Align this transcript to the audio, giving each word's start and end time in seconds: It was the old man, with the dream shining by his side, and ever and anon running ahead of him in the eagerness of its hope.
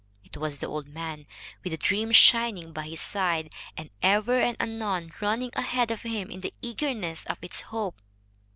It 0.23 0.35
was 0.35 0.57
the 0.57 0.65
old 0.65 0.87
man, 0.87 1.27
with 1.63 1.69
the 1.69 1.77
dream 1.77 2.11
shining 2.11 2.73
by 2.73 2.87
his 2.87 2.99
side, 2.99 3.53
and 3.77 3.91
ever 4.01 4.41
and 4.41 4.57
anon 4.59 5.13
running 5.21 5.51
ahead 5.53 5.91
of 5.91 6.01
him 6.01 6.31
in 6.31 6.41
the 6.41 6.55
eagerness 6.59 7.23
of 7.25 7.37
its 7.43 7.61
hope. 7.61 8.01